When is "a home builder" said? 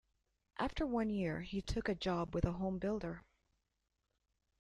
2.45-3.21